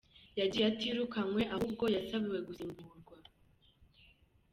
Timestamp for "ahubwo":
1.55-1.85